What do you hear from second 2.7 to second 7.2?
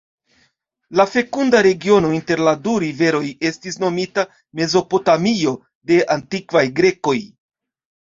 riveroj estis nomita Mezopotamio de antikvaj Grekoj.